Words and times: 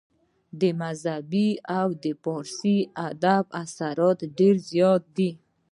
د 0.59 0.61
مذهب 0.81 1.31
او 1.79 1.87
د 2.03 2.05
فارسي 2.23 2.77
ادب 3.09 3.45
اثرات 3.63 4.19
ډېر 4.37 4.55
زيات 4.69 5.03
دي 5.17 5.29